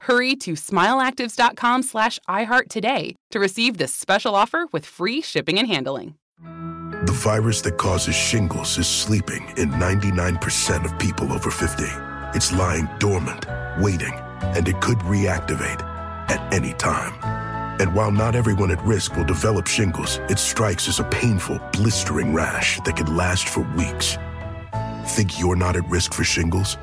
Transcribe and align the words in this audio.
Hurry 0.00 0.36
to 0.36 0.52
smileactives.com 0.52 1.82
slash 1.82 2.18
iHeart 2.28 2.68
today 2.68 3.16
to 3.30 3.40
receive 3.40 3.78
this 3.78 3.94
special 3.94 4.34
offer 4.34 4.66
with 4.72 4.86
free 4.86 5.20
shipping 5.20 5.58
and 5.58 5.68
handling. 5.68 6.14
The 7.04 7.12
virus 7.12 7.62
that 7.62 7.78
causes 7.78 8.14
shingles 8.14 8.78
is 8.78 8.86
sleeping 8.86 9.44
in 9.56 9.70
99% 9.70 10.84
of 10.84 10.98
people 10.98 11.32
over 11.32 11.50
50. 11.50 11.84
It's 12.34 12.52
lying 12.52 12.88
dormant, 12.98 13.46
waiting, 13.80 14.12
and 14.42 14.68
it 14.68 14.80
could 14.80 14.98
reactivate 14.98 15.82
at 16.30 16.52
any 16.52 16.74
time. 16.74 17.14
And 17.80 17.94
while 17.94 18.10
not 18.10 18.34
everyone 18.34 18.70
at 18.70 18.84
risk 18.84 19.16
will 19.16 19.24
develop 19.24 19.66
shingles, 19.66 20.18
it 20.28 20.38
strikes 20.38 20.88
as 20.88 21.00
a 21.00 21.04
painful, 21.04 21.60
blistering 21.72 22.34
rash 22.34 22.80
that 22.80 22.96
can 22.96 23.16
last 23.16 23.48
for 23.48 23.60
weeks. 23.76 24.18
Think 25.06 25.40
you're 25.40 25.56
not 25.56 25.76
at 25.76 25.88
risk 25.88 26.12
for 26.12 26.24
shingles? 26.24 26.76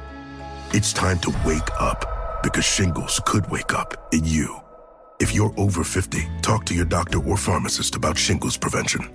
It's 0.72 0.92
time 0.94 1.20
to 1.20 1.36
wake 1.46 1.70
up 1.80 2.15
because 2.46 2.64
shingles 2.64 3.20
could 3.26 3.50
wake 3.50 3.74
up 3.74 4.14
in 4.14 4.24
you. 4.24 4.62
If 5.20 5.34
you're 5.34 5.52
over 5.58 5.84
50, 5.84 6.28
talk 6.44 6.64
to 6.66 6.76
your 6.76 6.86
doctor 6.86 7.18
or 7.18 7.38
pharmacist 7.38 7.96
about 7.96 8.20
shingles 8.20 8.56
prevention. 8.56 9.10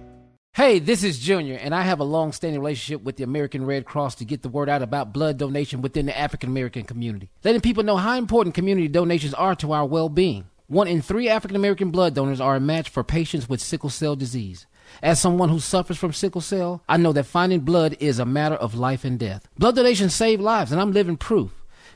Hey, 0.52 0.80
this 0.80 1.04
is 1.04 1.20
Junior, 1.20 1.54
and 1.54 1.72
I 1.72 1.82
have 1.82 2.00
a 2.00 2.04
long 2.04 2.32
standing 2.32 2.58
relationship 2.58 3.04
with 3.04 3.18
the 3.18 3.22
American 3.22 3.64
Red 3.64 3.84
Cross 3.84 4.16
to 4.16 4.24
get 4.24 4.42
the 4.42 4.48
word 4.48 4.68
out 4.68 4.82
about 4.82 5.12
blood 5.12 5.38
donation 5.38 5.80
within 5.80 6.06
the 6.06 6.18
African 6.18 6.48
American 6.48 6.82
community, 6.82 7.30
letting 7.44 7.60
people 7.60 7.84
know 7.84 7.96
how 7.96 8.18
important 8.18 8.56
community 8.56 8.88
donations 8.88 9.34
are 9.34 9.54
to 9.54 9.70
our 9.70 9.86
well 9.86 10.08
being. 10.08 10.46
One 10.66 10.88
in 10.88 11.00
three 11.00 11.28
African 11.28 11.54
American 11.54 11.92
blood 11.92 12.14
donors 12.14 12.40
are 12.40 12.56
a 12.56 12.60
match 12.60 12.88
for 12.88 13.04
patients 13.04 13.48
with 13.48 13.60
sickle 13.60 13.90
cell 13.90 14.16
disease. 14.16 14.66
As 15.04 15.20
someone 15.20 15.50
who 15.50 15.60
suffers 15.60 15.98
from 15.98 16.12
sickle 16.12 16.40
cell, 16.40 16.82
I 16.88 16.96
know 16.96 17.12
that 17.12 17.26
finding 17.26 17.60
blood 17.60 17.96
is 18.00 18.18
a 18.18 18.26
matter 18.26 18.56
of 18.56 18.74
life 18.74 19.04
and 19.04 19.20
death. 19.20 19.46
Blood 19.56 19.76
donations 19.76 20.14
save 20.14 20.40
lives, 20.40 20.72
and 20.72 20.80
I'm 20.80 20.90
living 20.90 21.16
proof. 21.16 21.52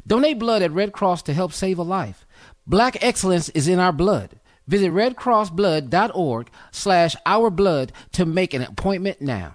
Donate 0.06 0.38
blood 0.38 0.62
at 0.62 0.72
Red 0.72 0.92
Cross 0.92 1.22
to 1.22 1.33
help 1.33 1.52
save 1.52 1.78
a 1.78 1.83
life. 1.83 2.27
Black 2.66 3.02
excellence 3.02 3.48
is 3.50 3.69
in 3.69 3.78
our 3.78 3.92
blood. 3.92 4.38
Visit 4.66 4.92
redcrossblood.org 4.92 6.50
slash 6.70 7.16
ourblood 7.27 7.91
to 8.12 8.24
make 8.24 8.55
an 8.55 8.62
appointment 8.62 9.20
now. 9.20 9.55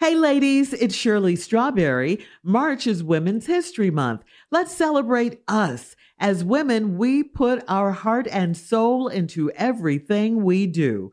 Hey 0.00 0.14
ladies, 0.14 0.72
it's 0.72 0.94
Shirley 0.94 1.34
Strawberry. 1.36 2.24
March 2.42 2.86
is 2.86 3.02
Women's 3.02 3.46
History 3.46 3.90
Month. 3.90 4.22
Let's 4.50 4.74
celebrate 4.74 5.40
us. 5.48 5.96
As 6.20 6.44
women, 6.44 6.98
we 6.98 7.22
put 7.22 7.64
our 7.68 7.92
heart 7.92 8.28
and 8.30 8.56
soul 8.56 9.08
into 9.08 9.50
everything 9.52 10.44
we 10.44 10.66
do. 10.66 11.12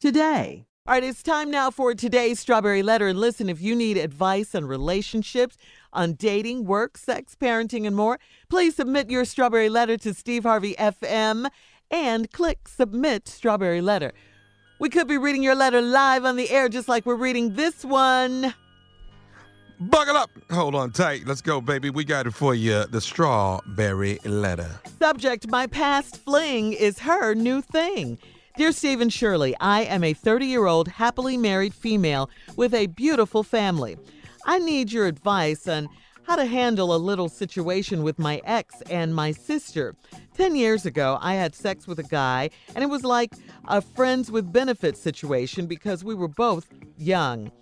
today. 0.00 0.64
All 0.86 0.94
right, 0.94 1.04
it's 1.04 1.22
time 1.22 1.50
now 1.50 1.70
for 1.70 1.94
today's 1.94 2.40
Strawberry 2.40 2.82
Letter. 2.82 3.08
And 3.08 3.18
listen, 3.18 3.48
if 3.50 3.60
you 3.60 3.74
need 3.74 3.98
advice 3.98 4.54
on 4.54 4.64
relationships, 4.64 5.56
on 5.92 6.14
dating, 6.14 6.64
work, 6.64 6.96
sex, 6.96 7.36
parenting, 7.38 7.86
and 7.86 7.94
more, 7.94 8.18
please 8.48 8.76
submit 8.76 9.10
your 9.10 9.26
Strawberry 9.26 9.68
Letter 9.68 9.98
to 9.98 10.14
Steve 10.14 10.44
Harvey 10.44 10.74
FM 10.78 11.50
and 11.90 12.30
click 12.32 12.68
Submit 12.68 13.28
Strawberry 13.28 13.82
Letter. 13.82 14.12
We 14.78 14.88
could 14.88 15.08
be 15.08 15.18
reading 15.18 15.42
your 15.42 15.54
letter 15.56 15.82
live 15.82 16.24
on 16.24 16.36
the 16.36 16.48
air, 16.50 16.68
just 16.68 16.88
like 16.88 17.04
we're 17.04 17.16
reading 17.16 17.54
this 17.54 17.84
one. 17.84 18.54
Buckle 19.80 20.16
up. 20.16 20.30
Hold 20.50 20.74
on 20.74 20.90
tight. 20.92 21.26
Let's 21.26 21.42
go, 21.42 21.60
baby. 21.60 21.90
We 21.90 22.04
got 22.04 22.26
it 22.26 22.32
for 22.32 22.54
you. 22.54 22.84
The 22.86 23.00
strawberry 23.00 24.18
letter. 24.24 24.70
Subject 24.98 25.48
My 25.50 25.66
past 25.66 26.16
fling 26.16 26.72
is 26.72 27.00
her 27.00 27.34
new 27.34 27.60
thing. 27.60 28.18
Dear 28.58 28.72
Stephen 28.72 29.08
Shirley, 29.08 29.54
I 29.60 29.82
am 29.82 30.02
a 30.02 30.12
30 30.12 30.46
year 30.46 30.66
old 30.66 30.88
happily 30.88 31.36
married 31.36 31.72
female 31.72 32.28
with 32.56 32.74
a 32.74 32.88
beautiful 32.88 33.44
family. 33.44 33.96
I 34.46 34.58
need 34.58 34.90
your 34.90 35.06
advice 35.06 35.68
on 35.68 35.88
how 36.24 36.34
to 36.34 36.44
handle 36.44 36.92
a 36.92 36.98
little 36.98 37.28
situation 37.28 38.02
with 38.02 38.18
my 38.18 38.42
ex 38.44 38.82
and 38.90 39.14
my 39.14 39.30
sister. 39.30 39.94
10 40.34 40.56
years 40.56 40.86
ago, 40.86 41.18
I 41.20 41.34
had 41.34 41.54
sex 41.54 41.86
with 41.86 42.00
a 42.00 42.02
guy, 42.02 42.50
and 42.74 42.82
it 42.82 42.88
was 42.88 43.04
like 43.04 43.32
a 43.68 43.80
friends 43.80 44.28
with 44.28 44.52
benefits 44.52 45.00
situation 45.00 45.66
because 45.66 46.02
we 46.02 46.16
were 46.16 46.26
both 46.26 46.66
young. 46.96 47.52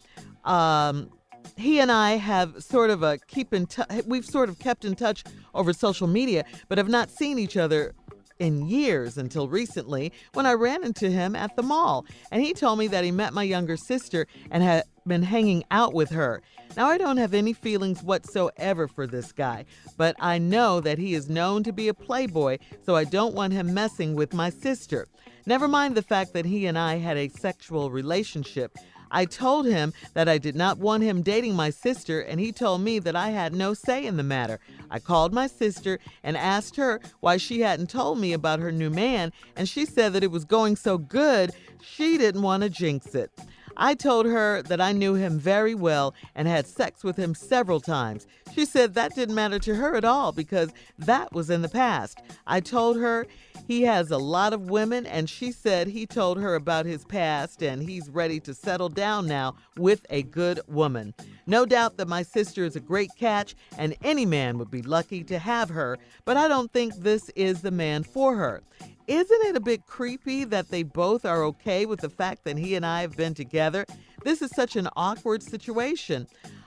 Um, 0.47 1.11
he 1.59 1.79
and 1.79 1.93
I 1.93 2.13
have 2.13 2.63
sort 2.63 2.89
of 2.89 3.03
a 3.03 3.19
keep 3.19 3.53
in 3.53 3.67
touch. 3.67 3.91
We've 4.07 4.25
sort 4.25 4.49
of 4.49 4.59
kept 4.59 4.87
in 4.87 4.95
touch 4.95 5.25
over 5.55 5.75
social 5.75 6.07
media, 6.07 6.47
but 6.71 6.79
have 6.79 6.89
not 6.89 7.11
seen 7.11 7.39
each 7.39 7.59
other 7.59 7.95
in 8.39 8.69
years 8.69 9.19
until 9.19 9.49
recently 9.49 10.13
when 10.35 10.47
I 10.47 10.53
ran 10.53 10.85
into 10.85 11.11
him 11.11 11.35
at 11.37 11.57
the 11.57 11.63
mall. 11.63 12.07
And 12.31 12.43
he 12.43 12.53
told 12.53 12.79
me 12.79 12.87
that 12.89 13.05
he 13.05 13.11
met 13.11 13.33
my 13.33 13.43
younger 13.43 13.77
sister 13.77 14.27
and 14.51 14.63
had 14.63 14.85
been 15.07 15.23
hanging 15.23 15.65
out 15.71 15.95
with 15.95 16.11
her. 16.11 16.43
Now, 16.77 16.87
I 16.89 16.99
don't 16.99 17.17
have 17.17 17.33
any 17.33 17.53
feelings 17.53 18.03
whatsoever 18.03 18.89
for 18.89 19.07
this 19.07 19.33
guy, 19.33 19.65
but 19.97 20.17
I 20.19 20.39
know 20.39 20.81
that 20.81 20.99
he 20.99 21.15
is 21.15 21.31
known 21.31 21.63
to 21.63 21.73
be 21.73 21.89
a 21.89 21.95
playboy, 21.95 22.59
so 22.85 22.97
I 22.97 23.05
don't 23.05 23.35
want 23.35 23.53
him 23.53 23.73
messing 23.73 24.15
with 24.15 24.35
my 24.35 24.51
sister. 24.51 25.07
Never 25.47 25.69
mind 25.69 25.95
the 25.95 26.03
fact 26.03 26.33
that 26.33 26.45
he 26.45 26.67
and 26.67 26.77
I 26.77 26.97
had 26.97 27.17
a 27.17 27.29
sexual 27.29 27.91
relationship. 27.91 28.77
I 29.11 29.25
told 29.25 29.67
him 29.67 29.93
that 30.15 30.29
I 30.29 30.39
did 30.39 30.57
not 30.57 30.79
want 30.79 31.03
him 31.03 31.23
dating 31.23 31.55
my 31.55 31.71
sister, 31.71 32.21
and 32.21 32.41
he 32.41 32.53
told 32.53 32.81
me 32.81 32.99
that 32.99 33.17
I 33.17 33.31
had 33.31 33.55
no 33.55 33.75
say 33.75 34.05
in 34.05 34.17
the 34.17 34.23
matter. 34.23 34.61
I 34.91 34.99
called 34.99 35.33
my 35.33 35.47
sister 35.47 35.99
and 36.23 36.37
asked 36.37 36.77
her 36.77 37.01
why 37.21 37.37
she 37.37 37.61
hadn't 37.61 37.91
told 37.91 38.19
me 38.19 38.33
about 38.33 38.61
her 38.61 38.73
new 38.73 38.91
man, 38.91 39.33
and 39.57 39.69
she 39.69 39.87
said 39.87 40.13
that 40.13 40.25
it 40.25 40.31
was 40.31 40.45
going 40.45 40.77
so 40.77 40.99
good, 40.99 41.53
she 41.81 42.19
didn't 42.19 42.43
want 42.43 42.63
to 42.63 42.71
jinx 42.71 43.15
it. 43.15 43.31
I 43.77 43.95
told 43.95 44.27
her 44.27 44.63
that 44.63 44.81
I 44.81 44.93
knew 44.93 45.15
him 45.15 45.39
very 45.39 45.75
well 45.75 46.15
and 46.35 46.49
had 46.49 46.67
sex 46.67 47.05
with 47.05 47.17
him 47.17 47.35
several 47.35 47.81
times. 47.81 48.27
She 48.55 48.65
said 48.65 48.95
that 48.95 49.15
didn't 49.15 49.35
matter 49.35 49.59
to 49.61 49.75
her 49.75 49.97
at 49.97 50.05
all 50.05 50.33
because 50.33 50.71
that 50.99 51.33
was 51.33 51.51
in 51.51 51.63
the 51.63 51.69
past. 51.69 52.19
I 52.47 52.61
told 52.61 52.97
her 52.97 53.27
he 53.69 53.83
has 53.83 54.11
a 54.11 54.19
lot 54.19 54.53
of 54.53 54.71
women, 54.71 55.07
and 55.07 55.29
she 55.29 55.51
said 55.51 55.89
he 55.89 56.07
told 56.07 56.41
her 56.41 56.55
about 56.55 56.87
his 56.87 57.05
past 57.05 57.63
and 57.63 57.83
he's 57.83 58.09
ready 58.09 58.39
to 58.41 58.55
settle 58.55 58.89
down 58.89 59.27
now 59.27 59.57
with 59.77 60.07
a 60.09 60.23
good 60.23 60.61
woman. 60.69 61.15
No 61.47 61.67
doubt 61.67 61.97
that 61.97 62.09
my 62.09 62.23
sister 62.23 62.65
is 62.65 62.77
a 62.77 62.81
great 62.81 63.11
catch, 63.19 63.55
and 63.77 63.97
any 64.03 64.25
man 64.25 64.59
would 64.59 64.71
be 64.71 64.83
lucky 64.83 65.23
to 65.25 65.39
have 65.39 65.69
her, 65.71 65.99
but 66.25 66.37
I 66.37 66.49
don't 66.49 66.73
think 66.73 66.95
this 66.95 67.29
is 67.31 67.63
the 67.63 67.71
man 67.71 68.05
for 68.05 68.37
her. 68.37 68.63
Isn't 69.07 69.47
it 69.47 69.57
a 69.57 69.61
bit 69.61 69.87
creepy 69.87 70.45
that 70.45 70.71
they 70.71 70.83
both 70.83 71.25
are 71.25 71.45
okay 71.45 71.87
with 71.87 72.01
the 72.01 72.11
fact 72.11 72.45
that 72.45 72.59
he 72.59 72.75
and 72.75 72.85
I 72.85 73.03
have 73.03 73.17
been 73.17 73.35
together? 73.35 73.87
This 74.25 74.43
is 74.43 74.51
such 74.51 74.75
an 74.75 74.89
awkward 74.97 75.43
situation. 75.43 76.27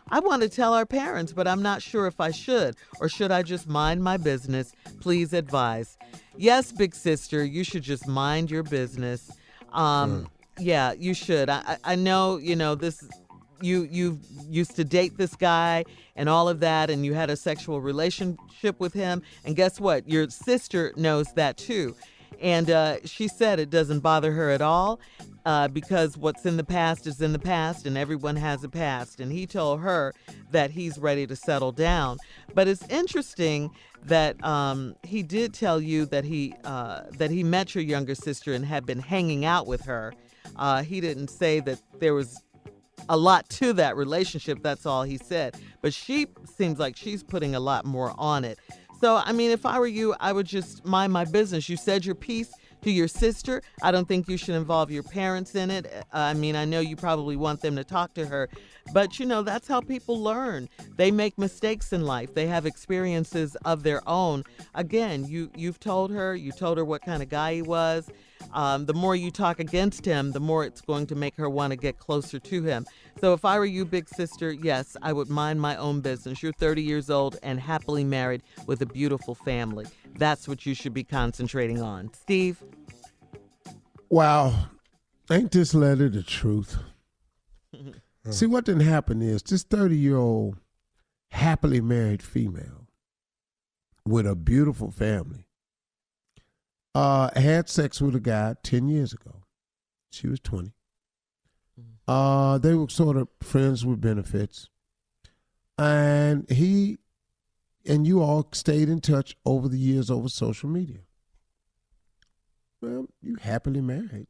I 0.10 0.20
want 0.20 0.42
to 0.42 0.50
tell 0.50 0.74
our 0.74 0.86
parents, 0.86 1.34
but 1.34 1.48
I'm 1.48 1.62
not 1.62 1.82
sure 1.82 2.08
if 2.08 2.20
I 2.20 2.32
should, 2.32 2.76
or 3.00 3.10
should 3.10 3.32
I 3.32 3.44
just 3.44 3.68
mind 3.68 4.04
my 4.04 4.18
business? 4.18 4.74
Please 5.02 5.34
advise. 5.34 5.98
Yes, 6.38 6.72
big 6.72 6.96
sister, 6.96 7.44
you 7.44 7.64
should 7.64 7.84
just 7.84 8.08
mind 8.08 8.50
your 8.50 8.64
business. 8.64 9.30
Um, 9.74 10.24
mm. 10.24 10.28
Yeah, 10.60 10.94
you 10.94 11.14
should. 11.14 11.50
I, 11.50 11.78
I 11.84 11.96
know, 11.96 12.38
you 12.38 12.56
know, 12.56 12.76
this 12.76 13.04
you 13.62 13.88
you 13.92 14.20
used 14.48 14.78
to 14.78 14.86
date 14.86 15.18
this 15.18 15.36
guy 15.36 15.84
and 16.16 16.30
all 16.30 16.48
of 16.48 16.62
that 16.62 16.90
and 16.90 17.06
you 17.06 17.14
had 17.14 17.30
a 17.30 17.36
sexual 17.36 17.82
relationship 17.82 18.80
with 18.80 18.94
him 18.94 19.22
and 19.44 19.56
guess 19.56 19.80
what? 19.80 20.08
Your 20.08 20.30
sister 20.30 20.94
knows 20.96 21.34
that 21.34 21.58
too. 21.58 21.96
And 22.42 22.70
uh, 22.70 22.98
she 23.06 23.28
said 23.28 23.60
it 23.60 23.70
doesn't 23.70 24.00
bother 24.00 24.32
her 24.32 24.50
at 24.50 24.62
all 24.62 25.00
uh, 25.46 25.68
because 25.68 26.18
what's 26.18 26.46
in 26.46 26.58
the 26.58 26.64
past 26.64 27.08
is 27.08 27.22
in 27.22 27.34
the 27.34 27.40
past 27.40 27.86
and 27.86 27.98
everyone 27.98 28.36
has 28.36 28.64
a 28.64 28.70
past. 28.70 29.20
And 29.20 29.32
he 29.32 29.46
told 29.46 29.82
her 29.82 30.14
that 30.52 30.72
he's 30.72 30.98
ready 30.98 31.26
to 31.28 31.36
settle 31.36 31.72
down. 31.72 32.18
But 32.54 32.68
it's 32.68 32.88
interesting 32.88 33.72
that 34.04 34.42
um, 34.44 34.96
he 35.04 35.24
did 35.24 35.54
tell 35.54 35.82
you 35.82 36.06
that 36.06 36.24
he 36.24 36.54
uh, 36.64 37.02
that 37.18 37.32
he 37.32 37.44
met 37.44 37.76
your 37.76 37.84
younger 37.84 38.16
sister 38.16 38.54
and 38.54 38.66
had 38.66 38.86
been 38.86 39.00
hanging 39.00 39.46
out 39.46 39.68
with 39.68 39.82
her. 39.82 40.14
Uh, 40.56 40.84
he 40.84 41.02
didn't 41.02 41.30
say 41.30 41.60
that 41.62 41.82
there 42.00 42.14
was 42.14 42.42
a 43.08 43.18
lot 43.18 43.48
to 43.50 43.74
that 43.74 43.96
relationship. 43.96 44.62
That's 44.62 44.86
all 44.86 45.04
he 45.04 45.18
said. 45.18 45.58
But 45.82 45.94
she 45.94 46.28
seems 46.46 46.80
like 46.80 46.96
she's 46.96 47.24
putting 47.24 47.56
a 47.56 47.60
lot 47.60 47.86
more 47.86 48.14
on 48.18 48.44
it. 48.44 48.60
So, 49.00 49.16
I 49.16 49.32
mean, 49.32 49.52
if 49.52 49.66
I 49.66 49.80
were 49.80 49.88
you, 49.88 50.16
I 50.20 50.34
would 50.34 50.46
just 50.46 50.86
mind 50.86 51.14
my 51.14 51.26
business. 51.26 51.70
You 51.70 51.78
said 51.78 52.06
your 52.06 52.16
piece 52.16 52.54
to 52.82 52.92
your 52.92 53.08
sister. 53.08 53.62
I 53.82 53.92
don't 53.92 54.08
think 54.08 54.28
you 54.28 54.38
should 54.38 54.56
involve 54.56 54.92
your 54.92 55.04
parents 55.04 55.56
in 55.56 55.72
it. 55.72 55.86
Uh, 55.86 56.02
I 56.14 56.34
mean, 56.34 56.56
I 56.56 56.66
know 56.66 56.80
you 56.80 56.96
probably 56.96 57.36
want 57.36 57.62
them 57.62 57.76
to 57.76 57.84
talk 57.84 58.14
to 58.16 58.26
her, 58.26 58.50
but 58.94 59.20
you 59.20 59.26
know, 59.26 59.42
that's 59.42 59.68
how 59.68 59.82
people 59.82 60.22
learn. 60.22 60.70
They 60.96 61.12
make 61.12 61.38
mistakes 61.38 61.94
in 61.94 62.06
life. 62.06 62.34
They 62.34 62.48
have 62.48 62.66
experiences 62.66 63.56
of 63.66 63.84
their 63.84 64.02
own. 64.08 64.44
Again, 64.76 65.26
you 65.26 65.52
you've 65.56 65.80
told 65.80 66.12
her, 66.12 66.36
you 66.36 66.52
told 66.52 66.78
her 66.78 66.86
what 66.86 67.02
kind 67.02 67.24
of 67.24 67.30
guy 67.30 67.56
he 67.56 67.62
was. 67.62 68.10
Um, 68.54 68.86
the 68.86 68.94
more 68.94 69.16
you 69.16 69.32
talk 69.32 69.60
against 69.60 70.06
him, 70.06 70.32
the 70.32 70.40
more 70.40 70.66
it's 70.66 70.82
going 70.82 71.08
to 71.08 71.16
make 71.16 71.36
her 71.38 71.50
want 71.50 71.72
to 71.72 71.78
get 71.78 72.00
closer 72.00 72.40
to 72.40 72.64
him. 72.64 72.86
So 73.20 73.34
if 73.34 73.46
I 73.46 73.60
were 73.60 73.66
you, 73.66 73.86
big 73.86 74.10
sister, 74.10 74.52
yes, 74.52 74.96
I 75.02 75.14
would 75.14 75.30
mind 75.30 75.62
my 75.62 75.76
own 75.76 76.02
business. 76.02 76.42
You're 76.42 76.54
30 76.54 76.82
years 76.82 77.10
old 77.10 77.38
and 77.44 77.60
happily 77.60 78.04
married 78.04 78.44
with 78.66 78.82
a 78.82 78.86
beautiful 78.86 79.36
family. 79.36 79.86
That's 80.18 80.48
what 80.48 80.66
you 80.66 80.74
should 80.74 80.94
be 80.94 81.04
concentrating 81.04 81.82
on. 81.82 82.12
Steve? 82.14 82.64
Wow. 84.10 84.70
Ain't 85.30 85.52
this 85.52 85.74
letter 85.74 86.10
the 86.10 86.24
truth? 86.24 86.78
See, 88.30 88.46
what 88.46 88.66
didn't 88.66 88.82
happen 88.82 89.22
is 89.22 89.42
this 89.44 89.64
30 89.64 89.96
year 89.96 90.18
old 90.18 90.58
happily 91.32 91.82
married 91.82 92.22
female 92.22 92.88
with 94.06 94.26
a 94.26 94.36
beautiful 94.36 94.92
family 94.92 95.46
uh, 96.96 97.30
had 97.40 97.70
sex 97.70 98.02
with 98.02 98.16
a 98.16 98.20
guy 98.20 98.56
10 98.64 98.88
years 98.88 99.14
ago. 99.14 99.44
She 100.12 100.28
was 100.28 100.40
20. 100.40 100.74
Uh, 102.08 102.58
they 102.58 102.74
were 102.74 102.90
sort 102.90 103.18
of 103.18 103.28
friends 103.42 103.86
with 103.86 104.02
benefits. 104.02 104.70
And 105.78 106.50
he 106.50 106.98
and 107.86 108.06
you 108.06 108.22
all 108.22 108.48
stayed 108.52 108.90
in 108.90 109.00
touch 109.00 109.36
over 109.46 109.68
the 109.68 109.78
years 109.78 110.10
over 110.10 110.28
social 110.28 110.70
media. 110.70 111.00
Well, 112.82 113.08
you 113.22 113.36
happily 113.36 113.82
married, 113.82 114.28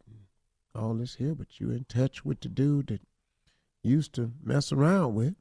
all 0.76 0.94
this 0.96 1.16
here, 1.16 1.36
but 1.36 1.60
you 1.60 1.72
in 1.72 1.86
touch 1.86 2.26
with 2.26 2.42
the 2.42 2.50
dude 2.50 2.88
that 2.88 3.02
used 3.84 4.14
to 4.14 4.32
mess 4.44 4.72
around 4.72 5.16
with. 5.16 5.36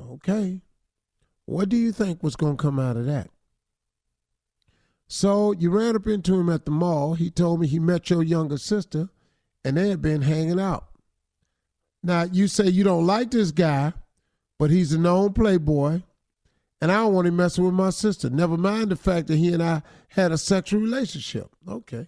Okay. 0.00 0.62
What 1.44 1.68
do 1.68 1.76
you 1.76 1.92
think 1.92 2.22
was 2.22 2.36
going 2.36 2.56
to 2.56 2.62
come 2.62 2.78
out 2.78 2.96
of 2.96 3.06
that? 3.06 3.30
So 5.08 5.52
you 5.52 5.70
ran 5.70 5.96
up 5.96 6.06
into 6.06 6.38
him 6.38 6.50
at 6.50 6.66
the 6.66 6.70
mall. 6.70 7.14
He 7.14 7.30
told 7.30 7.60
me 7.60 7.66
he 7.66 7.78
met 7.78 8.10
your 8.10 8.22
younger 8.22 8.58
sister 8.58 9.08
and 9.64 9.76
they 9.76 9.88
had 9.88 10.02
been 10.02 10.22
hanging 10.22 10.60
out. 10.60 10.86
Now, 12.02 12.22
you 12.22 12.46
say 12.46 12.68
you 12.68 12.84
don't 12.84 13.06
like 13.06 13.30
this 13.30 13.50
guy, 13.50 13.92
but 14.58 14.70
he's 14.70 14.92
a 14.92 14.98
known 14.98 15.32
playboy, 15.32 16.02
and 16.80 16.92
I 16.92 16.96
don't 16.96 17.12
want 17.12 17.26
him 17.26 17.36
messing 17.36 17.64
with 17.64 17.74
my 17.74 17.90
sister. 17.90 18.30
Never 18.30 18.56
mind 18.56 18.90
the 18.90 18.96
fact 18.96 19.26
that 19.26 19.36
he 19.36 19.52
and 19.52 19.62
I 19.62 19.82
had 20.08 20.30
a 20.30 20.38
sexual 20.38 20.80
relationship. 20.80 21.48
Okay. 21.66 22.06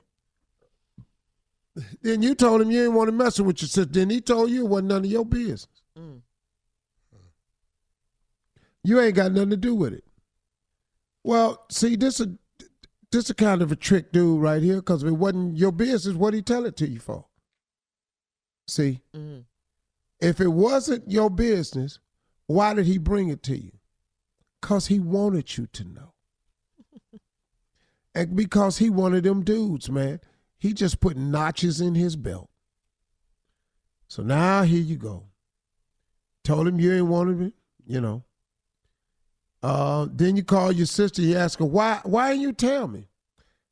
Then 2.02 2.22
you 2.22 2.34
told 2.34 2.60
him 2.60 2.70
you 2.70 2.80
didn't 2.80 2.94
want 2.94 3.08
to 3.08 3.12
mess 3.12 3.40
with 3.40 3.62
your 3.62 3.68
sister. 3.68 3.84
Then 3.84 4.10
he 4.10 4.20
told 4.20 4.50
you 4.50 4.64
it 4.64 4.68
wasn't 4.68 4.88
none 4.88 5.04
of 5.04 5.10
your 5.10 5.24
business. 5.24 5.66
Mm. 5.98 6.20
You 8.84 9.00
ain't 9.00 9.14
got 9.14 9.32
nothing 9.32 9.50
to 9.50 9.56
do 9.56 9.74
with 9.74 9.92
it. 9.92 10.04
Well, 11.22 11.64
see, 11.70 11.96
this 11.96 12.20
is 12.20 12.28
this 13.12 13.26
is 13.26 13.32
kind 13.32 13.62
of 13.62 13.72
a 13.72 13.76
trick 13.76 14.12
dude 14.12 14.40
right 14.40 14.62
here, 14.62 14.76
because 14.76 15.02
if 15.02 15.08
it 15.08 15.12
wasn't 15.12 15.56
your 15.56 15.72
business, 15.72 16.14
what 16.14 16.34
he 16.34 16.42
tell 16.42 16.64
it 16.64 16.76
to 16.78 16.88
you 16.88 17.00
for? 17.00 17.26
See? 18.68 19.00
Mm. 19.14 19.44
If 20.20 20.40
it 20.40 20.48
wasn't 20.48 21.10
your 21.10 21.30
business, 21.30 21.98
why 22.46 22.74
did 22.74 22.86
he 22.86 22.98
bring 22.98 23.28
it 23.28 23.42
to 23.44 23.56
you? 23.56 23.72
Because 24.60 24.86
he 24.86 25.00
wanted 25.00 25.56
you 25.56 25.66
to 25.66 25.84
know. 25.84 26.12
and 28.14 28.36
because 28.36 28.78
he 28.78 28.90
wanted 28.90 29.24
them 29.24 29.42
dudes, 29.42 29.90
man. 29.90 30.20
He 30.58 30.74
just 30.74 31.00
put 31.00 31.16
notches 31.16 31.80
in 31.80 31.94
his 31.94 32.16
belt. 32.16 32.50
So 34.08 34.22
now 34.22 34.62
here 34.62 34.82
you 34.82 34.96
go. 34.96 35.24
Told 36.44 36.68
him 36.68 36.78
you 36.78 36.92
ain't 36.92 37.06
wanted 37.06 37.40
it, 37.40 37.54
you 37.86 38.00
know. 38.00 38.24
Uh, 39.62 40.06
then 40.10 40.36
you 40.36 40.42
call 40.42 40.72
your 40.72 40.86
sister, 40.86 41.20
you 41.20 41.36
ask 41.36 41.58
her, 41.58 41.66
why 41.66 42.00
why 42.04 42.30
didn't 42.30 42.42
you 42.42 42.52
tell 42.52 42.88
me? 42.88 43.08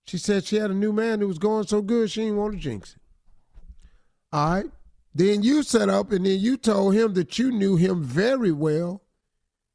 She 0.07 0.19
said 0.19 0.45
she 0.45 0.57
had 0.57 0.71
a 0.71 0.75
new 0.75 0.93
man 0.93 1.21
who 1.21 1.29
was 1.29 1.39
going 1.39 1.67
so 1.67 1.83
good 1.83 2.11
she 2.11 2.23
didn't 2.23 2.37
want 2.37 2.55
to 2.55 2.59
jinx 2.59 2.95
it. 2.95 3.01
All 4.33 4.51
right. 4.51 4.71
Then 5.15 5.43
you 5.43 5.63
set 5.63 5.89
up 5.89 6.13
and 6.13 6.25
then 6.25 6.39
you 6.39 6.57
told 6.57 6.95
him 6.95 7.15
that 7.15 7.39
you 7.39 7.51
knew 7.51 7.77
him 7.77 8.03
very 8.03 8.53
well. 8.53 9.03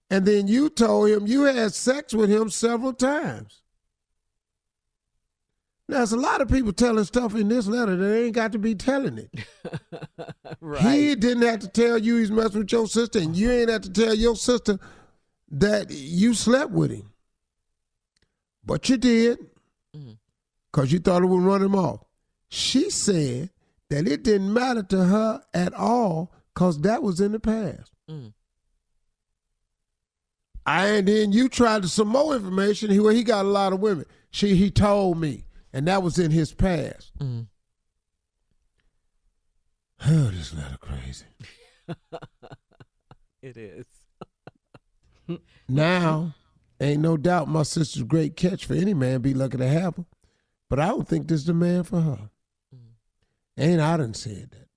And 0.10 0.26
then 0.26 0.48
you 0.48 0.70
told 0.70 1.10
him 1.10 1.28
you 1.28 1.44
had 1.44 1.74
sex 1.74 2.14
with 2.14 2.30
him 2.30 2.50
several 2.50 2.94
times. 2.94 3.64
Now, 5.90 5.98
there's 5.98 6.14
a 6.14 6.18
lot 6.18 6.40
of 6.40 6.50
people 6.50 6.72
telling 6.72 7.04
stuff 7.04 7.36
in 7.36 7.50
this 7.50 7.68
letter 7.68 7.96
that 7.96 8.24
ain't 8.24 8.36
got 8.36 8.54
to 8.54 8.60
be 8.60 8.74
telling 8.74 9.18
it. 9.18 9.46
right. 10.62 10.82
He 10.82 11.16
didn't 11.16 11.44
have 11.44 11.60
to 11.60 11.68
tell 11.68 11.98
you 11.98 12.18
he's 12.18 12.32
messing 12.32 12.60
with 12.60 12.72
your 12.72 12.88
sister, 12.88 13.20
and 13.20 13.36
you 13.36 13.52
ain't 13.52 13.70
have 13.70 13.82
to 13.82 13.92
tell 13.92 14.14
your 14.14 14.36
sister 14.36 14.80
that 15.54 15.92
you 15.92 16.34
slept 16.34 16.72
with 16.72 16.92
him. 16.92 17.12
But 18.66 18.90
you 18.90 18.98
did, 18.98 19.38
because 20.72 20.92
you 20.92 21.00
thought 21.00 21.22
it 21.22 21.28
would 21.28 21.42
run 21.42 21.62
him 21.62 21.76
off. 21.76 22.02
She 22.50 22.90
said 22.90 23.50
that 23.90 24.08
it 24.08 24.24
didn't 24.24 24.54
matter 24.54 24.84
to 24.84 25.04
her 25.06 25.42
at 25.54 25.74
all 25.74 26.32
because 26.54 26.82
that 26.82 27.04
was 27.04 27.20
in 27.20 27.34
the 27.34 27.40
past. 27.40 27.92
Mm. 28.10 28.34
And 30.66 31.08
then 31.08 31.34
you 31.34 31.50
tried 31.50 31.86
some 31.86 32.08
more 32.08 32.36
information. 32.36 32.90
He, 32.90 33.00
well, 33.00 33.14
he 33.14 33.24
got 33.24 33.46
a 33.46 33.50
lot 33.50 33.74
of 33.74 33.80
women. 33.80 34.06
She, 34.32 34.56
he 34.56 34.72
told 34.72 35.20
me, 35.20 35.46
and 35.74 35.88
that 35.88 36.04
was 36.04 36.18
in 36.18 36.32
his 36.32 36.54
past. 36.54 37.12
Mm. 37.20 37.48
Oh, 40.06 40.32
this 40.34 40.54
letter 40.54 40.78
crazy. 40.80 41.26
It 43.44 43.58
is. 43.58 43.86
Now, 45.68 46.34
ain't 46.80 47.02
no 47.02 47.18
doubt 47.18 47.48
my 47.48 47.64
sister's 47.64 48.02
a 48.02 48.06
great 48.06 48.36
catch 48.36 48.66
for 48.66 48.74
any 48.74 48.94
man. 48.94 49.22
Be 49.22 49.34
lucky 49.34 49.58
to 49.58 49.68
have 49.68 49.98
her. 49.98 50.06
But 50.70 50.80
I 50.80 50.88
don't 50.88 51.08
think 51.08 51.28
this 51.28 51.42
is 51.42 51.46
the 51.46 51.54
man 51.54 51.84
for 51.84 52.02
her. 52.02 52.30
Ain't 53.58 53.82
I 53.82 53.98
done 53.98 54.14
said 54.16 54.50
that 54.52 54.68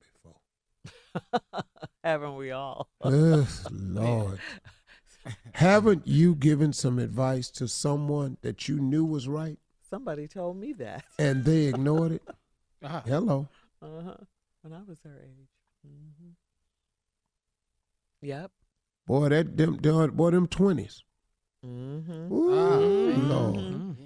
before? 1.33 1.62
Haven't 2.05 2.37
we 2.37 2.50
all? 2.50 2.88
Ugh, 3.02 3.47
Lord. 3.71 4.38
Haven't 5.52 6.07
you 6.07 6.35
given 6.35 6.73
some 6.73 6.99
advice 6.99 7.50
to 7.52 7.66
someone 7.66 8.37
that 8.43 8.69
you 8.69 8.78
knew 8.78 9.05
was 9.05 9.26
right 9.26 9.59
Somebody 9.88 10.28
told 10.28 10.57
me 10.59 10.73
that. 10.75 11.05
and 11.19 11.45
they 11.45 11.66
ignored 11.66 12.12
it? 12.12 12.23
Ah. 12.85 13.02
Hello. 13.07 13.49
Uh 13.81 13.87
huh. 14.05 14.14
When 14.61 14.73
I 14.75 14.83
was 14.87 14.99
her 15.02 15.19
age. 15.21 15.49
Mm-hmm. 15.87 16.28
Yep. 18.21 18.50
Boy, 19.07 19.29
that 19.29 19.57
them 19.57 19.77
boy 19.77 20.31
them 20.31 20.49
20s 20.49 21.03
mm-hmm. 21.65 22.33
Ooh, 22.33 22.51
mm-hmm. 22.51 23.31
Lord. 23.31 23.55
Mm-hmm. 23.57 23.97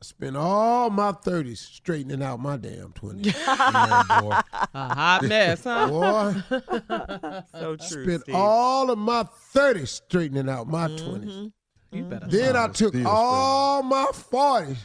I 0.00 0.04
spent 0.04 0.36
all 0.36 0.90
my 0.90 1.10
30s 1.10 1.56
straightening 1.58 2.22
out 2.22 2.38
my 2.38 2.56
damn 2.56 2.92
20s. 2.92 3.24
yeah, 3.34 4.20
boy. 4.20 4.30
A 4.74 4.94
hot 4.94 5.22
mess, 5.24 5.64
huh? 5.64 5.88
boy. 5.88 6.34
so 7.58 7.76
true. 7.76 8.04
Spent 8.04 8.22
Steve. 8.22 8.34
all 8.34 8.90
of 8.90 8.98
my 8.98 9.24
30s 9.54 9.88
straightening 9.88 10.48
out 10.48 10.68
my 10.68 10.86
mm-hmm. 10.86 11.26
20s. 11.26 11.52
You 11.90 12.04
better 12.04 12.26
then 12.28 12.54
I 12.54 12.68
took 12.68 12.94
all 13.06 13.82
my 13.82 14.06
40s 14.12 14.76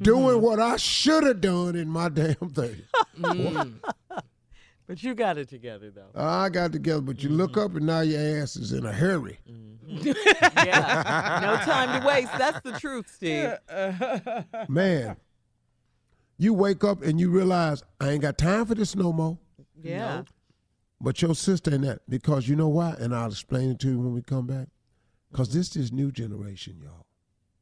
doing 0.00 0.36
mm-hmm. 0.36 0.40
what 0.40 0.60
I 0.60 0.76
should 0.76 1.24
have 1.24 1.40
done 1.40 1.76
in 1.76 1.88
my 1.88 2.08
damn 2.08 2.34
30s. 2.34 2.84
But 4.86 5.02
you 5.02 5.14
got 5.14 5.38
it 5.38 5.48
together 5.48 5.90
though. 5.90 6.10
I 6.14 6.48
got 6.50 6.72
together, 6.72 7.00
but 7.00 7.22
you 7.22 7.30
look 7.30 7.56
up 7.56 7.74
and 7.74 7.86
now 7.86 8.00
your 8.00 8.42
ass 8.42 8.56
is 8.56 8.72
in 8.72 8.84
a 8.84 8.92
hurry. 8.92 9.38
yeah. 9.86 11.40
No 11.42 11.56
time 11.64 12.00
to 12.00 12.06
waste. 12.06 12.32
That's 12.36 12.60
the 12.60 12.78
truth, 12.78 13.10
Steve. 13.10 13.54
Man, 14.68 15.16
You 16.36 16.52
wake 16.52 16.84
up 16.84 17.02
and 17.02 17.18
you 17.18 17.30
realize 17.30 17.82
I 18.00 18.10
ain't 18.10 18.22
got 18.22 18.36
time 18.36 18.66
for 18.66 18.74
this 18.74 18.94
no 18.94 19.12
more. 19.12 19.38
Yeah. 19.82 20.22
But 21.00 21.20
your 21.22 21.34
sister 21.34 21.72
ain't 21.72 21.82
that 21.82 22.00
because 22.08 22.48
you 22.48 22.56
know 22.56 22.68
why, 22.68 22.94
and 22.98 23.14
I'll 23.14 23.28
explain 23.28 23.70
it 23.70 23.78
to 23.80 23.88
you 23.88 23.98
when 23.98 24.12
we 24.12 24.22
come 24.22 24.46
back. 24.46 24.68
Because 25.30 25.52
this 25.52 25.76
is 25.76 25.92
new 25.92 26.12
generation, 26.12 26.78
y'all. 26.82 27.06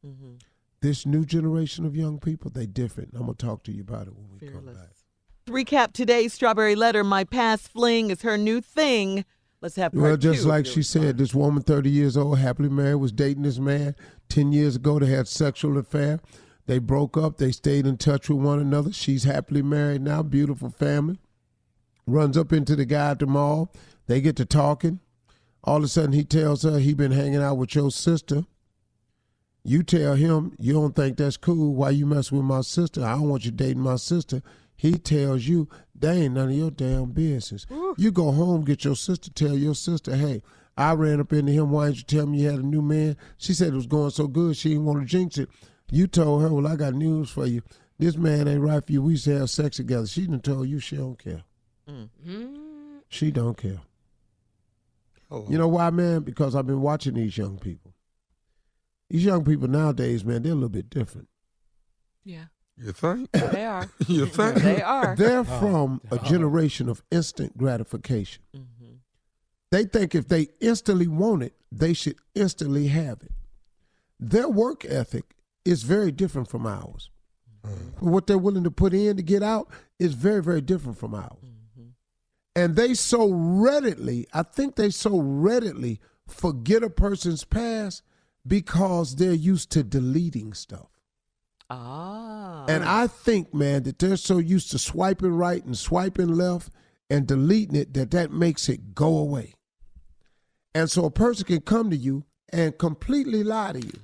Mm-hmm. 0.06 0.32
This 0.80 1.06
new 1.06 1.24
generation 1.24 1.86
of 1.86 1.96
young 1.96 2.18
people, 2.18 2.50
they 2.50 2.66
different. 2.66 3.10
I'm 3.14 3.20
gonna 3.20 3.34
talk 3.34 3.62
to 3.64 3.72
you 3.72 3.82
about 3.82 4.08
it 4.08 4.14
when 4.14 4.28
we 4.40 4.48
come 4.48 4.66
back. 4.66 4.90
Recap 5.46 5.92
today's 5.92 6.32
Strawberry 6.32 6.76
Letter. 6.76 7.02
My 7.02 7.24
past 7.24 7.68
fling 7.68 8.10
is 8.10 8.22
her 8.22 8.38
new 8.38 8.60
thing. 8.60 9.24
Let's 9.60 9.76
have 9.76 9.92
Well, 9.92 10.16
just 10.16 10.42
two 10.42 10.48
like 10.48 10.66
she 10.66 10.82
said, 10.82 11.18
this 11.18 11.34
woman, 11.34 11.62
30 11.62 11.90
years 11.90 12.16
old, 12.16 12.38
happily 12.38 12.68
married, 12.68 12.96
was 12.96 13.12
dating 13.12 13.42
this 13.42 13.58
man. 13.58 13.96
10 14.28 14.52
years 14.52 14.76
ago, 14.76 14.98
they 14.98 15.06
had 15.06 15.26
sexual 15.26 15.78
affair. 15.78 16.20
They 16.66 16.78
broke 16.78 17.16
up. 17.16 17.38
They 17.38 17.50
stayed 17.50 17.86
in 17.86 17.96
touch 17.96 18.28
with 18.28 18.38
one 18.38 18.60
another. 18.60 18.92
She's 18.92 19.24
happily 19.24 19.62
married 19.62 20.02
now, 20.02 20.22
beautiful 20.22 20.70
family. 20.70 21.18
Runs 22.06 22.36
up 22.36 22.52
into 22.52 22.76
the 22.76 22.84
guy 22.84 23.10
at 23.10 23.18
the 23.18 23.26
mall. 23.26 23.72
They 24.06 24.20
get 24.20 24.36
to 24.36 24.44
talking. 24.44 25.00
All 25.64 25.78
of 25.78 25.84
a 25.84 25.88
sudden, 25.88 26.12
he 26.12 26.24
tells 26.24 26.62
her 26.62 26.78
he 26.78 26.94
been 26.94 27.12
hanging 27.12 27.42
out 27.42 27.56
with 27.56 27.74
your 27.74 27.90
sister. 27.90 28.44
You 29.64 29.82
tell 29.82 30.14
him 30.14 30.54
you 30.58 30.72
don't 30.72 30.94
think 30.94 31.16
that's 31.16 31.36
cool. 31.36 31.74
Why 31.74 31.90
you 31.90 32.06
mess 32.06 32.32
with 32.32 32.42
my 32.42 32.62
sister? 32.62 33.04
I 33.04 33.12
don't 33.12 33.28
want 33.28 33.44
you 33.44 33.50
dating 33.52 33.82
my 33.82 33.96
sister. 33.96 34.42
He 34.82 34.94
tells 34.94 35.46
you 35.46 35.68
that 35.94 36.16
ain't 36.16 36.34
none 36.34 36.48
of 36.48 36.56
your 36.56 36.72
damn 36.72 37.12
business. 37.12 37.66
You 37.96 38.10
go 38.10 38.32
home, 38.32 38.64
get 38.64 38.84
your 38.84 38.96
sister, 38.96 39.30
tell 39.30 39.56
your 39.56 39.76
sister, 39.76 40.16
hey, 40.16 40.42
I 40.76 40.94
ran 40.94 41.20
up 41.20 41.32
into 41.32 41.52
him. 41.52 41.70
Why 41.70 41.84
didn't 41.86 41.98
you 41.98 42.02
tell 42.02 42.26
me 42.26 42.40
you 42.40 42.50
had 42.50 42.58
a 42.58 42.66
new 42.66 42.82
man? 42.82 43.16
She 43.38 43.54
said 43.54 43.68
it 43.68 43.76
was 43.76 43.86
going 43.86 44.10
so 44.10 44.26
good 44.26 44.56
she 44.56 44.70
didn't 44.70 44.86
want 44.86 44.98
to 44.98 45.06
jinx 45.06 45.38
it. 45.38 45.48
You 45.92 46.08
told 46.08 46.42
her, 46.42 46.52
well, 46.52 46.66
I 46.66 46.74
got 46.74 46.94
news 46.94 47.30
for 47.30 47.46
you. 47.46 47.62
This 48.00 48.16
man 48.16 48.48
ain't 48.48 48.60
right 48.60 48.84
for 48.84 48.90
you. 48.90 49.02
We 49.02 49.12
used 49.12 49.26
to 49.26 49.38
have 49.38 49.50
sex 49.50 49.76
together. 49.76 50.08
She 50.08 50.26
done 50.26 50.40
told 50.40 50.66
you 50.66 50.80
she 50.80 50.96
don't 50.96 51.16
care. 51.16 51.44
Mm. 51.88 52.08
Mm. 52.26 52.56
She 53.08 53.30
don't 53.30 53.56
care. 53.56 53.82
Oh, 55.30 55.46
You 55.48 55.58
know 55.58 55.68
why, 55.68 55.90
man? 55.90 56.22
Because 56.22 56.56
I've 56.56 56.66
been 56.66 56.80
watching 56.80 57.14
these 57.14 57.38
young 57.38 57.56
people. 57.56 57.94
These 59.08 59.26
young 59.26 59.44
people 59.44 59.68
nowadays, 59.68 60.24
man, 60.24 60.42
they're 60.42 60.50
a 60.50 60.56
little 60.56 60.68
bit 60.68 60.90
different. 60.90 61.28
Yeah, 62.24 62.46
you 62.76 62.92
think? 62.92 63.30
they 63.32 63.64
are. 63.64 63.88
you 64.06 64.26
think? 64.26 64.56
they 64.56 64.82
are. 64.82 65.14
They're 65.16 65.44
from 65.44 66.00
a 66.10 66.18
generation 66.18 66.88
of 66.88 67.02
instant 67.10 67.56
gratification. 67.56 68.42
Mhm. 68.54 68.98
They 69.70 69.84
think 69.84 70.14
if 70.14 70.28
they 70.28 70.48
instantly 70.60 71.06
want 71.06 71.42
it, 71.42 71.54
they 71.70 71.94
should 71.94 72.16
instantly 72.34 72.88
have 72.88 73.22
it. 73.22 73.32
Their 74.20 74.48
work 74.48 74.84
ethic 74.84 75.34
is 75.64 75.82
very 75.82 76.12
different 76.12 76.48
from 76.48 76.66
ours. 76.66 77.10
What 78.00 78.26
they're 78.26 78.38
willing 78.38 78.64
to 78.64 78.70
put 78.70 78.92
in 78.92 79.16
to 79.16 79.22
get 79.22 79.42
out 79.42 79.70
is 79.98 80.14
very, 80.14 80.42
very 80.42 80.60
different 80.60 80.98
from 80.98 81.14
ours. 81.14 81.38
And 82.54 82.76
they 82.76 82.92
so 82.94 83.30
readily, 83.32 84.26
I 84.34 84.42
think 84.42 84.76
they 84.76 84.90
so 84.90 85.18
readily 85.18 86.00
forget 86.28 86.82
a 86.82 86.90
person's 86.90 87.44
past 87.44 88.02
because 88.46 89.16
they're 89.16 89.32
used 89.32 89.70
to 89.70 89.82
deleting 89.82 90.52
stuff. 90.52 90.88
Ah. 91.74 92.66
And 92.68 92.84
I 92.84 93.06
think, 93.06 93.54
man, 93.54 93.84
that 93.84 93.98
they're 93.98 94.16
so 94.16 94.38
used 94.38 94.70
to 94.72 94.78
swiping 94.78 95.32
right 95.32 95.64
and 95.64 95.76
swiping 95.76 96.28
left 96.28 96.70
and 97.08 97.26
deleting 97.26 97.76
it 97.76 97.94
that 97.94 98.10
that 98.10 98.30
makes 98.30 98.68
it 98.68 98.94
go 98.94 99.16
away. 99.16 99.54
And 100.74 100.90
so 100.90 101.06
a 101.06 101.10
person 101.10 101.46
can 101.46 101.60
come 101.62 101.90
to 101.90 101.96
you 101.96 102.24
and 102.52 102.76
completely 102.78 103.42
lie 103.42 103.72
to 103.72 103.80
you 103.80 104.00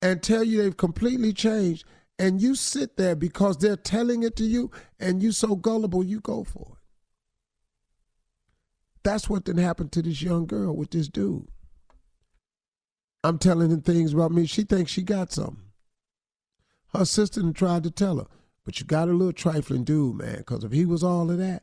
and 0.00 0.22
tell 0.22 0.42
you 0.42 0.62
they've 0.62 0.76
completely 0.76 1.32
changed. 1.32 1.84
And 2.18 2.40
you 2.42 2.54
sit 2.54 2.96
there 2.96 3.14
because 3.14 3.58
they're 3.58 3.76
telling 3.76 4.22
it 4.22 4.34
to 4.36 4.44
you 4.44 4.70
and 4.98 5.22
you 5.22 5.30
so 5.30 5.54
gullible, 5.54 6.02
you 6.02 6.20
go 6.20 6.42
for 6.42 6.72
it. 6.72 6.78
That's 9.04 9.28
what 9.28 9.44
then 9.44 9.58
happened 9.58 9.92
to 9.92 10.02
this 10.02 10.20
young 10.20 10.46
girl 10.46 10.74
with 10.74 10.90
this 10.90 11.08
dude. 11.08 11.46
I'm 13.22 13.38
telling 13.38 13.70
him 13.70 13.82
things 13.82 14.14
about 14.14 14.32
me. 14.32 14.46
She 14.46 14.62
thinks 14.62 14.90
she 14.90 15.02
got 15.02 15.32
something. 15.32 15.67
Her 16.94 17.04
sister 17.04 17.52
tried 17.52 17.84
to 17.84 17.90
tell 17.90 18.16
her, 18.18 18.26
but 18.64 18.80
you 18.80 18.86
got 18.86 19.08
a 19.08 19.12
little 19.12 19.32
trifling 19.32 19.84
dude, 19.84 20.16
man, 20.16 20.38
because 20.38 20.64
if 20.64 20.72
he 20.72 20.84
was 20.84 21.04
all 21.04 21.30
of 21.30 21.38
that, 21.38 21.62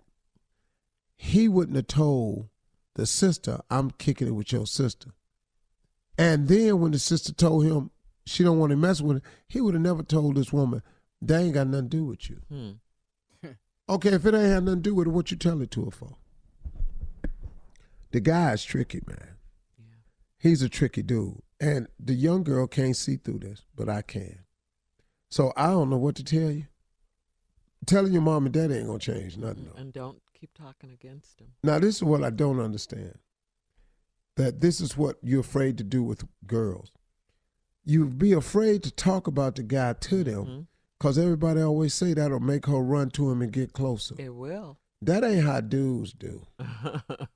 he 1.16 1.48
wouldn't 1.48 1.76
have 1.76 1.88
told 1.88 2.50
the 2.96 3.06
sister, 3.06 3.62
I'm 3.70 3.92
kicking 3.92 4.28
it 4.28 4.32
with 4.32 4.52
your 4.52 4.68
sister. 4.68 5.12
And 6.18 6.48
then 6.48 6.80
when 6.80 6.92
the 6.92 7.00
sister 7.00 7.34
told 7.34 7.66
him 7.66 7.92
she 8.26 8.44
don't 8.44 8.60
want 8.60 8.72
to 8.72 8.78
mess 8.78 9.02
with 9.02 9.18
him, 9.18 9.24
he 9.48 9.62
would 9.62 9.74
have 9.74 9.84
never 9.84 10.04
told 10.04 10.36
this 10.36 10.54
woman, 10.54 10.82
they 11.22 11.44
ain't 11.44 11.54
got 11.54 11.68
nothing 11.68 11.90
to 11.90 11.98
do 11.98 12.06
with 12.06 12.30
you. 12.30 12.42
Hmm. 12.50 12.72
Okay, 13.88 14.14
if 14.14 14.26
it 14.26 14.34
ain't 14.34 14.48
had 14.48 14.64
nothing 14.64 14.82
to 14.82 14.90
do 14.90 14.96
with 14.96 15.06
it, 15.08 15.12
what 15.12 15.30
you 15.30 15.38
tell 15.38 15.62
it 15.62 15.70
to 15.70 15.86
her 15.86 15.92
for? 15.92 16.18
The 18.12 18.20
guy's 18.20 18.64
tricky, 18.64 19.02
man. 19.06 19.36
Yeah. 19.78 19.96
He's 20.40 20.64
a 20.64 20.70
tricky 20.70 21.04
dude. 21.04 21.40
And 21.60 21.88
the 22.00 22.16
young 22.16 22.44
girl 22.44 22.66
can't 22.66 22.96
see 22.96 23.18
through 23.18 23.40
this, 23.40 23.64
but 23.76 23.88
I 23.88 24.02
can. 24.02 24.45
So 25.36 25.52
I 25.58 25.68
don't 25.68 25.90
know 25.90 25.98
what 25.98 26.16
to 26.16 26.24
tell 26.24 26.50
you. 26.50 26.64
Telling 27.86 28.14
your 28.14 28.22
mom 28.22 28.46
and 28.46 28.54
dad 28.54 28.72
ain't 28.72 28.88
gonna 28.88 29.00
change 29.00 29.36
nothing. 29.36 29.66
though. 29.66 29.78
And 29.78 29.92
don't 29.92 30.22
keep 30.34 30.54
talking 30.54 30.92
against 30.92 31.42
him. 31.42 31.48
Now 31.62 31.78
this 31.78 31.98
is 31.98 32.04
what 32.04 32.24
I 32.24 32.30
don't 32.30 32.62
understand. 32.62 33.18
That 34.38 34.62
this 34.62 34.80
is 34.80 34.96
what 34.96 35.18
you're 35.22 35.42
afraid 35.42 35.78
to 35.80 35.84
do 35.84 36.04
with 36.04 36.24
girls. 36.48 36.94
You'd 37.84 38.18
be 38.18 38.32
afraid 38.32 38.82
to 38.84 38.92
talk 38.92 39.28
about 39.28 39.58
the 39.58 39.64
guy 39.64 39.92
to 39.92 40.24
them 40.24 40.46
Mhm. 40.46 40.68
because 40.98 41.18
everybody 41.18 41.60
always 41.62 41.94
say 41.94 42.14
that'll 42.14 42.40
make 42.40 42.66
her 42.68 42.80
run 42.80 43.10
to 43.12 43.30
him 43.30 43.42
and 43.42 43.52
get 43.52 43.74
closer. 43.74 44.16
It 44.18 44.34
will. 44.34 44.80
That 45.02 45.26
ain't 45.26 45.44
how 45.46 45.60
dudes 45.60 46.14
do. 46.14 46.48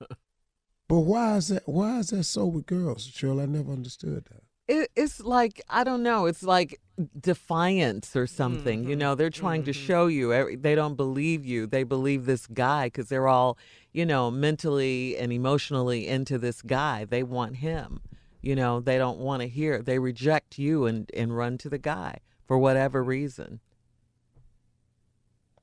But 0.87 1.01
why 1.01 1.35
is 1.35 1.49
that? 1.49 1.67
Why 1.67 1.99
is 1.99 2.11
that 2.11 2.23
so 2.23 2.45
with 2.47 2.65
girls, 2.65 3.05
Shirley? 3.05 3.43
I 3.43 3.45
never 3.45 3.71
understood 3.73 4.25
that. 4.31 4.43
It, 4.67 4.89
it's 4.95 5.19
like 5.19 5.61
I 5.69 5.83
don't 5.83 6.01
know. 6.01 6.25
It's 6.25 6.41
like 6.43 6.79
defiance 7.19 8.15
or 8.15 8.27
something. 8.27 8.83
You 8.83 8.95
know, 8.95 9.15
they're 9.15 9.29
trying 9.29 9.63
to 9.63 9.73
show 9.73 10.07
you. 10.07 10.57
They 10.57 10.75
don't 10.75 10.95
believe 10.95 11.45
you. 11.45 11.65
They 11.67 11.83
believe 11.83 12.25
this 12.25 12.47
guy 12.47 12.87
because 12.87 13.09
they're 13.09 13.27
all, 13.27 13.57
you 13.93 14.05
know, 14.05 14.29
mentally 14.31 15.17
and 15.17 15.31
emotionally 15.31 16.07
into 16.07 16.37
this 16.37 16.61
guy. 16.61 17.05
They 17.05 17.23
want 17.23 17.57
him. 17.57 18.01
You 18.41 18.55
know, 18.55 18.79
they 18.79 18.97
don't 18.97 19.19
want 19.19 19.41
to 19.41 19.47
hear. 19.47 19.81
They 19.81 19.99
reject 19.99 20.57
you 20.57 20.85
and 20.85 21.09
and 21.13 21.35
run 21.35 21.57
to 21.59 21.69
the 21.69 21.77
guy 21.79 22.19
for 22.47 22.57
whatever 22.57 23.03
reason. 23.03 23.59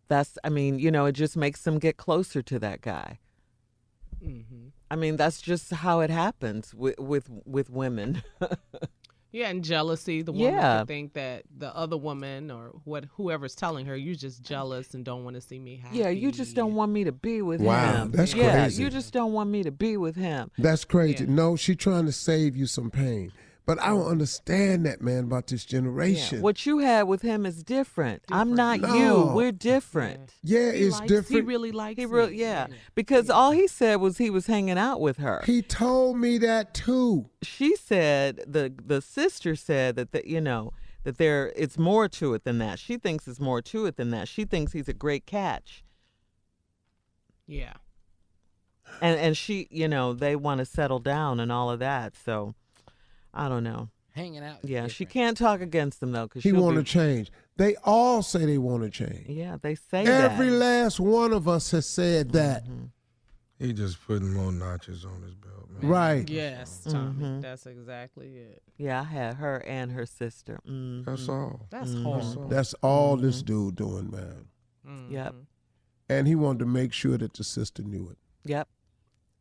That's. 0.09 0.39
I 0.45 0.49
mean, 0.51 0.79
you 0.79 0.91
know, 0.91 1.07
it 1.07 1.13
just 1.13 1.37
makes 1.37 1.63
them 1.63 1.79
get 1.79 1.97
closer 1.97 2.43
to 2.43 2.59
that 2.61 2.81
guy. 2.81 3.19
hmm 4.23 4.69
I 4.89 4.95
mean, 4.95 5.17
that's 5.17 5.41
just 5.41 5.71
how 5.73 6.01
it 6.01 6.11
happens 6.11 6.73
with 6.75 6.99
with 6.99 7.29
with 7.45 7.71
women. 7.71 8.23
Yeah, 9.33 9.49
and 9.49 9.63
jealousy. 9.63 10.23
The 10.23 10.33
woman 10.33 10.55
Yeah. 10.55 10.79
could 10.81 10.89
think 10.89 11.13
that 11.15 11.43
the 11.59 11.75
other 11.77 11.97
woman 11.97 12.51
or 12.51 12.73
what 12.85 13.05
whoever's 13.17 13.55
telling 13.55 13.87
her, 13.87 13.97
you're 13.97 14.15
just 14.15 14.43
jealous 14.43 14.95
and 14.95 15.05
don't 15.05 15.25
want 15.25 15.35
to 15.35 15.41
see 15.41 15.59
me 15.59 15.77
happy. 15.77 15.99
Yeah, 15.99 16.09
you 16.09 16.33
just 16.33 16.55
don't 16.57 16.75
want 16.75 16.93
me 16.93 17.05
to 17.05 17.13
be 17.13 17.43
with 17.43 17.61
Wow, 17.61 18.05
him. 18.05 18.13
that's 18.13 18.35
yeah, 18.35 18.53
crazy. 18.63 18.83
you 18.83 18.89
just 18.91 19.13
don't 19.13 19.33
want 19.33 19.51
me 19.51 19.63
to 19.65 19.71
be 19.71 19.97
with 19.97 20.17
him. 20.17 20.51
That's 20.59 20.85
crazy. 20.85 21.25
Yeah. 21.25 21.31
No, 21.35 21.57
she 21.57 21.75
trying 21.77 22.07
to 22.07 22.13
save 22.13 22.57
you 22.57 22.67
some 22.67 22.91
pain. 22.91 23.33
But 23.67 23.81
I 23.83 23.89
don't 23.89 24.07
understand 24.07 24.87
that, 24.87 25.03
man, 25.03 25.25
about 25.25 25.49
this 25.49 25.65
Yeah. 25.67 25.79
generation. 25.81 26.41
What 26.41 26.65
you 26.67 26.79
had 26.79 27.03
with 27.09 27.23
him 27.23 27.45
is 27.45 27.65
different. 27.65 28.23
I'm 28.31 28.55
not 28.55 28.81
Different. 28.81 29.01
you. 29.01 29.27
We're 29.35 29.51
different. 29.51 30.35
yeah, 30.45 30.71
He 30.71 30.85
it's 30.85 31.01
likes- 31.01 31.09
different. 31.09 31.35
He 31.35 31.41
really 31.41 31.73
likes 31.73 31.99
He 31.99 32.07
me. 32.07 32.13
real 32.13 32.31
yeah, 32.31 32.69
because 32.95 33.29
all 33.29 33.51
he 33.51 33.67
said 33.67 33.97
was 33.97 34.19
he 34.19 34.31
was 34.31 34.47
hanging 34.47 34.79
out 34.79 35.01
with 35.01 35.17
her. 35.17 35.43
He 35.45 35.63
told 35.63 36.17
me 36.17 36.39
that 36.39 36.75
too. 36.75 37.29
she 37.43 37.75
said 37.77 38.41
the 38.47 38.73
the 38.85 39.01
sister 39.03 39.57
said 39.57 39.97
that 39.97 40.13
the, 40.13 40.23
you 40.29 40.41
know 40.41 40.73
that 41.03 41.19
there 41.19 41.53
it's 41.57 41.77
more 41.77 42.09
to 42.09 42.35
it 42.35 42.45
than 42.45 42.59
that. 42.59 42.79
She 42.79 42.97
thinks 42.99 43.27
it's 43.27 43.41
more 43.41 43.61
to 43.63 43.87
it 43.87 43.97
than 43.97 44.11
that. 44.11 44.29
She 44.29 44.45
thinks 44.45 44.73
he's 44.73 44.89
a 44.89 44.93
great 44.95 45.27
catch. 45.27 45.83
Yeah. 47.49 47.75
And 49.01 49.19
and 49.19 49.37
she, 49.37 49.67
you 49.73 49.89
know, 49.89 50.13
they 50.13 50.37
want 50.37 50.59
to 50.59 50.65
settle 50.65 51.01
down 51.01 51.41
and 51.41 51.51
all 51.51 51.69
of 51.71 51.81
that. 51.81 52.15
So 52.17 52.55
I 53.37 53.49
don't 53.49 53.65
know. 53.65 53.89
Hanging 54.13 54.43
out. 54.43 54.59
is 54.65 54.71
Yeah, 54.71 54.87
she 54.89 55.05
can't 55.05 55.37
talk 55.37 55.61
against 55.61 56.01
them 56.01 56.13
though 56.13 56.25
because 56.27 56.43
she 56.43 56.53
want 56.53 56.77
to 56.77 56.83
change. 56.83 57.31
They 57.59 57.77
all 57.85 58.23
say 58.23 58.47
they 58.47 58.57
want 58.59 58.83
to 58.83 58.91
change. 58.91 59.27
Yeah, 59.29 59.57
they 59.61 59.75
say 59.75 60.05
Every 60.07 60.49
that. 60.49 60.57
last 60.57 60.99
one 61.01 61.33
of 61.35 61.47
us 61.47 61.71
has 61.73 61.87
said 61.87 62.33
that. 62.33 62.65
Mm-hmm. 62.65 62.85
He 63.59 63.73
just 63.73 63.99
putting 64.07 64.33
more 64.35 64.53
notches 64.53 65.05
on 65.07 65.23
his 65.23 65.35
belt, 65.35 65.71
man. 65.71 65.91
Right. 65.91 66.29
Yes, 66.29 66.81
Tommy. 66.85 67.25
Mhm. 67.25 67.43
That's 67.43 67.67
exactly 67.67 68.37
it. 68.37 68.63
Yeah, 68.77 69.01
I 69.01 69.05
had 69.05 69.35
her 69.37 69.63
and 69.67 69.93
her 69.93 70.05
sister. 70.07 70.61
Mm. 70.69 71.05
That's 71.07 71.29
all. 71.29 71.67
That's 71.71 71.91
Mhm. 71.91 72.03
horrible. 72.03 72.49
That's 72.49 72.75
all 72.83 73.17
Mm-hmm. 73.17 73.27
this 73.27 73.43
dude 73.43 73.77
doing, 73.77 74.11
man. 74.11 74.49
Yep. 75.11 75.33
Mhm. 75.35 75.47
And 76.09 76.27
he 76.29 76.35
wanted 76.35 76.61
to 76.61 76.67
make 76.67 76.93
sure 76.93 77.17
that 77.19 77.33
the 77.35 77.45
sister 77.45 77.83
knew 77.83 78.09
it. 78.11 78.19
Yep. 78.45 78.69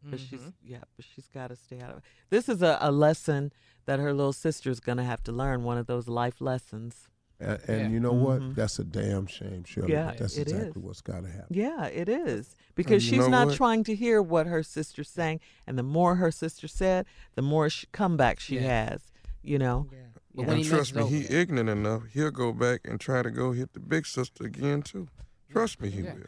But 0.10 0.20
she's 0.20 0.40
Mhm. 0.40 0.54
yeah, 0.64 0.84
but 0.96 1.06
she's 1.06 1.28
got 1.28 1.48
to 1.48 1.56
stay 1.56 1.80
out 1.82 1.92
of 1.92 1.98
it. 1.98 2.04
This 2.30 2.48
is 2.50 2.62
a, 2.62 2.78
a 2.82 2.92
lesson 2.92 3.52
that 3.86 4.00
her 4.00 4.14
little 4.14 4.34
sister's 4.34 4.80
gonna 4.80 5.04
have 5.04 5.24
to 5.24 5.32
learn. 5.32 5.64
One 5.64 5.78
of 5.78 5.88
those 5.88 6.08
life 6.08 6.42
lessons. 6.42 7.08
And, 7.40 7.60
and 7.68 7.80
Yeah. 7.82 7.88
you 7.90 8.00
know 8.00 8.14
what? 8.14 8.56
That's 8.56 8.80
a 8.80 8.84
damn 8.86 9.26
shame, 9.28 9.64
Shirley. 9.66 9.92
Yeah, 9.92 10.14
that's 10.18 10.38
it 10.38 10.44
exactly 10.44 10.70
is. 10.82 10.86
what's 10.88 11.02
got 11.02 11.22
to 11.24 11.30
happen. 11.30 11.48
Yeah, 11.50 11.86
it 11.88 12.08
is. 12.08 12.56
Because 12.76 13.04
she's 13.04 13.28
not 13.28 13.48
what? 13.48 13.56
trying 13.58 13.84
to 13.86 13.96
hear 13.96 14.22
what 14.22 14.48
her 14.48 14.64
sister's 14.64 15.10
saying. 15.10 15.42
And 15.68 15.78
the 15.78 15.84
more 15.84 16.16
her 16.16 16.32
sister 16.32 16.68
said, 16.70 17.06
the 17.36 17.42
more 17.42 17.70
sh- 17.70 17.86
comeback 17.92 18.40
she 18.40 18.56
Yeah. 18.56 18.90
has, 18.90 19.12
you 19.44 19.60
know? 19.60 19.88
But 19.90 19.98
Yeah. 19.98 20.06
when 20.34 20.50
And 20.50 20.58
he 20.60 20.70
trust 20.70 20.96
me, 20.96 21.04
messes 21.04 21.28
he 21.30 21.36
ignorant 21.36 21.70
enough. 21.70 22.04
He'll 22.14 22.32
go 22.32 22.54
back 22.54 22.82
and 22.86 23.00
try 23.02 23.22
to 23.22 23.30
go 23.32 23.52
hit 23.52 23.74
the 23.74 23.80
big 23.82 24.06
sister 24.06 24.46
again 24.46 24.82
too. 24.82 25.08
Trust 25.52 25.82
me, 25.82 25.90
he 25.90 26.02
Yeah. 26.04 26.14
will. 26.14 26.22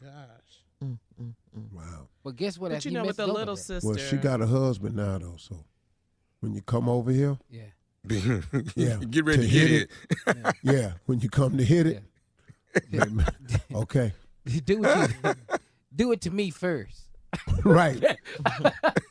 Mm, 0.83 0.99
mm, 1.21 1.33
Wow. 1.71 2.07
But 2.23 2.35
guess 2.35 2.57
what? 2.57 2.71
But 2.71 2.83
you 2.85 2.91
know, 2.91 3.05
with 3.05 3.17
the 3.17 3.27
little 3.27 3.55
sister. 3.55 3.87
Well, 3.87 3.97
she 3.97 4.17
got 4.17 4.41
a 4.41 4.47
husband 4.47 4.95
now, 4.95 5.17
though. 5.17 5.35
So 5.37 5.63
when 6.39 6.53
you 6.53 6.61
come 6.61 6.89
over 6.89 7.11
here, 7.11 7.37
Yeah. 7.49 7.61
Yeah, 8.75 8.97
Get 9.09 9.25
ready 9.25 9.41
to 9.41 9.43
to 9.43 9.47
hit 9.47 9.69
hit 9.69 9.81
it. 9.81 9.89
it. 10.27 10.55
yeah, 10.63 10.91
when 11.07 11.19
you 11.19 11.29
come 11.29 11.57
to 11.57 11.63
hit 11.63 11.87
it, 11.87 12.03
baby, 12.89 13.23
okay, 13.73 14.13
do 14.63 14.79
what 14.79 15.09
you 15.09 15.33
do 15.95 16.11
it 16.13 16.21
to 16.21 16.31
me 16.31 16.49
first. 16.49 17.03
right. 17.65 18.01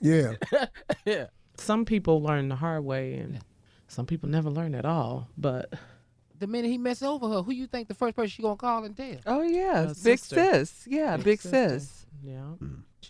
yeah. 0.01 0.33
Yeah. 1.05 1.27
Some 1.59 1.85
people 1.85 2.23
learn 2.23 2.49
the 2.49 2.57
hard 2.57 2.85
way, 2.85 3.15
and 3.15 3.41
some 3.89 4.07
people 4.07 4.29
never 4.31 4.49
learn 4.51 4.75
at 4.75 4.85
all. 4.87 5.29
But 5.37 5.73
The 6.39 6.47
minute 6.47 6.71
he 6.71 6.79
messes 6.79 7.03
over 7.03 7.29
her, 7.29 7.43
who 7.43 7.53
you 7.53 7.67
think 7.67 7.89
the 7.89 7.95
first 7.95 8.17
person 8.17 8.31
she 8.31 8.43
gonna 8.43 8.57
call 8.57 8.85
and 8.85 8.97
tell? 8.97 9.17
Oh, 9.27 9.43
yeah. 9.43 9.83
A 9.83 9.87
big 9.89 9.97
sister. 9.97 10.37
sis. 10.65 10.85
Yeah, 10.87 11.17
big, 11.19 11.41
sister. 11.41 11.79
sis. 11.81 12.06
Yeah, 12.27 12.55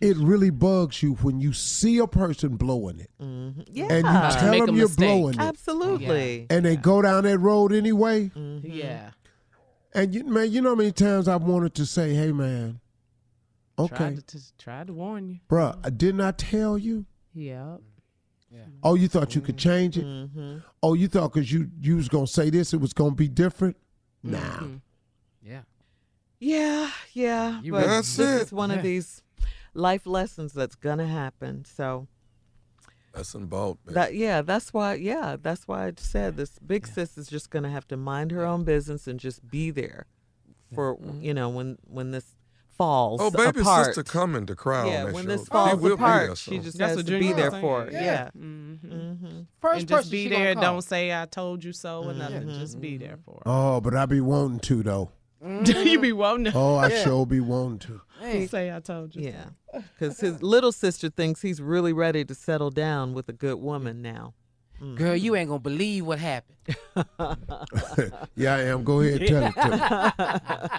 It 0.01 0.17
really 0.19 0.51
bugs 0.51 1.03
you 1.03 1.15
when 1.15 1.41
you 1.41 1.53
see 1.55 1.99
a 1.99 2.07
person 2.07 2.57
blowing 2.57 3.01
it, 3.01 3.11
hmm 3.19 3.51
Yeah. 3.73 3.87
and 3.91 4.05
you 4.05 4.11
Uh, 4.13 4.41
tell 4.41 4.67
them 4.67 4.77
you're 4.77 4.89
mistake. 4.89 5.09
blowing 5.09 5.35
it, 5.35 5.41
Absolutely. 5.41 6.47
and 6.51 6.65
they 6.67 6.77
go 6.77 7.01
down 7.03 7.25
that 7.25 7.39
road 7.39 7.73
anyway. 7.73 8.31
yeah. 8.63 9.11
And 9.95 10.15
you, 10.15 10.25
man, 10.25 10.53
you 10.53 10.61
know 10.61 10.71
how 10.71 10.75
many 10.75 10.93
times 10.93 11.27
I've 11.29 11.43
wanted 11.45 11.75
to 11.77 11.87
say, 11.87 12.13
"Hey, 12.15 12.31
man, 12.31 12.81
okay, 13.79 13.97
Tried 13.97 14.17
to, 14.29 14.39
to 14.39 14.57
tried 14.59 14.87
to 14.89 14.93
warn 14.93 15.29
you. 15.31 15.39
bruh, 15.49 15.79
I 15.83 15.89
did 15.91 16.15
not 16.15 16.35
I 16.35 16.37
tell 16.51 16.77
you. 16.77 17.07
Yeah. 17.33 17.79
Oh, 18.83 18.95
you 18.95 19.09
thought 19.09 19.35
you 19.35 19.41
could 19.41 19.59
change 19.59 19.99
it? 19.99 20.05
Mm-hmm. 20.05 20.59
Oh, 20.83 20.95
you 20.95 21.09
thought 21.09 21.33
because 21.33 21.51
you 21.53 21.71
you 21.81 21.97
was 21.97 22.09
gonna 22.09 22.27
say 22.27 22.49
this, 22.51 22.73
it 22.73 22.81
was 22.81 22.93
gonna 22.93 23.15
be 23.15 23.29
different? 23.29 23.77
Nah. 24.23 24.39
Mhm. 24.39 24.81
Yeah. 26.39 26.91
Yeah, 26.91 26.91
yeah. 27.13 27.61
You 27.63 27.73
but 27.73 27.79
really- 27.87 27.97
this 27.99 28.17
That's 28.17 28.43
is 28.43 28.53
it. 28.53 28.55
one 28.55 28.71
Yeah. 28.71 28.77
of 28.77 28.83
these 28.83 29.23
life 29.75 30.07
lessons 30.07 30.53
that's 30.53 30.75
gonna 30.75 31.07
happen. 31.07 31.65
So 31.65 32.09
That's 33.13 33.35
involved. 33.35 33.85
baby. 33.85 33.95
that 33.95 34.15
yeah, 34.15 34.43
that's 34.43 34.73
why 34.75 34.95
yeah, 34.95 35.37
that's 35.41 35.67
why 35.67 35.87
I 35.87 35.93
said 35.97 36.37
this 36.37 36.59
big 36.59 36.87
sis 36.87 37.17
is 37.19 37.29
just 37.29 37.51
gonna 37.51 37.71
have 37.71 37.87
to 37.89 37.97
mind 37.97 38.31
her 38.33 38.45
own 38.45 38.65
business 38.65 39.07
and 39.07 39.19
just 39.21 39.49
be 39.51 39.71
there 39.71 40.07
for 40.75 40.99
you 41.21 41.33
know 41.33 41.49
when 41.49 41.79
when 41.87 42.11
this 42.11 42.37
falls 42.77 43.21
oh, 43.23 43.31
baby, 43.31 43.61
apart. 43.61 43.87
sister 43.87 44.03
coming 44.03 44.45
to 44.45 44.55
cry 44.55 44.87
yeah, 44.87 44.99
on 45.01 45.07
that 45.07 45.15
when 45.15 45.25
show. 45.25 45.29
this 45.31 45.49
falls 45.49 45.81
will 45.81 45.95
apart, 45.95 46.27
there, 46.27 46.37
she 46.37 46.59
just 46.59 46.77
That's 46.77 46.91
has 46.91 46.97
what 46.99 47.07
to 47.07 47.19
be 47.19 47.33
there 47.33 47.51
was 47.51 47.61
for 47.61 47.85
it. 47.87 47.93
saying. 47.93 48.05
Yeah. 48.05 48.31
Mm-hmm. 48.37 48.93
Mm-hmm. 48.93 49.41
First 49.63 49.81
and 49.81 49.89
person 49.89 50.11
be 50.11 50.25
she 50.25 50.29
there. 50.29 50.55
Don't 50.55 50.83
say 50.83 51.11
I 51.19 51.25
told 51.25 51.65
you 51.65 51.73
so 51.73 52.05
or 52.05 52.13
nothing. 52.13 52.49
Just 52.51 52.79
be 52.79 52.99
there 52.99 53.17
for. 53.25 53.37
her. 53.37 53.43
Oh, 53.47 53.81
but 53.81 53.95
I 53.95 54.05
be 54.05 54.21
wanting 54.21 54.61
to 54.61 54.83
though. 54.83 55.11
you 55.65 56.01
be 56.01 56.13
wanting 56.13 56.53
to 56.53 56.59
Oh, 56.59 56.77
I 56.77 56.89
sure 56.89 57.27
be 57.27 57.41
wanting 57.41 57.79
to. 57.81 58.01
Hey, 58.21 58.47
say 58.47 58.75
I 58.75 58.81
told 58.81 59.15
you. 59.15 59.31
Yeah, 59.31 59.81
because 59.99 60.19
his 60.19 60.43
little 60.43 60.73
sister 60.73 61.11
thinks 61.11 61.43
he's 61.43 61.61
really 61.61 61.93
ready 61.93 62.25
to 62.25 62.35
settle 62.35 62.71
down 62.71 63.13
with 63.13 63.29
a 63.29 63.33
good 63.33 63.57
woman 63.57 64.03
now. 64.03 64.35
Mm. 64.81 64.97
girl, 64.97 65.17
you 65.17 65.35
ain't 65.35 65.49
gonna 65.49 65.59
believe 65.59 66.05
what 66.05 66.19
happened. 66.19 66.59
yeah, 68.37 68.55
I 68.57 68.63
am. 68.65 68.85
Go 68.85 69.01
ahead, 69.01 69.27
tell 69.27 69.45
it 69.45 69.55
to 69.55 70.71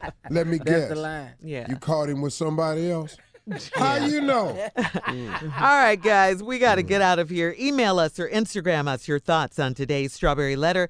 me. 0.00 0.10
Let 0.30 0.46
me 0.46 0.58
That's 0.58 0.70
guess. 0.70 0.88
the 0.88 0.96
line. 0.96 1.34
Yeah. 1.40 1.66
You 1.68 1.76
caught 1.76 2.08
him 2.08 2.20
with 2.20 2.32
somebody 2.32 2.90
else. 2.90 3.16
How 3.74 3.96
you 4.04 4.20
know? 4.20 4.70
Mm. 4.76 5.42
All 5.60 5.78
right, 5.78 6.00
guys, 6.00 6.42
we 6.42 6.58
got 6.58 6.74
to 6.74 6.82
mm. 6.82 6.88
get 6.88 7.00
out 7.00 7.18
of 7.18 7.30
here. 7.30 7.54
Email 7.58 7.98
us 7.98 8.18
or 8.18 8.28
Instagram 8.28 8.88
us 8.88 9.08
your 9.08 9.18
thoughts 9.18 9.58
on 9.58 9.72
today's 9.72 10.12
Strawberry 10.12 10.56
Letter 10.56 10.88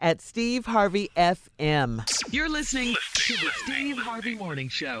at 0.00 0.20
Steve 0.20 0.66
Harvey 0.66 1.10
FM. 1.16 2.06
You're 2.32 2.48
listening 2.48 2.94
to 3.14 3.32
the 3.34 3.50
Steve 3.64 3.98
Harvey 3.98 4.34
Morning 4.34 4.68
Show. 4.68 5.00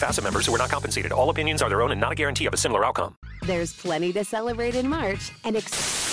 Facet 0.01 0.23
members 0.23 0.47
who 0.47 0.55
are 0.55 0.57
not 0.57 0.71
compensated. 0.71 1.11
All 1.11 1.29
opinions 1.29 1.61
are 1.61 1.69
their 1.69 1.83
own 1.83 1.91
and 1.91 2.01
not 2.01 2.13
a 2.13 2.15
guarantee 2.15 2.47
of 2.47 2.55
a 2.55 2.57
similar 2.57 2.83
outcome. 2.83 3.13
There's 3.43 3.71
plenty 3.71 4.11
to 4.13 4.25
celebrate 4.25 4.73
in 4.73 4.89
March 4.89 5.31
and 5.43 5.55
ex- 5.55 6.10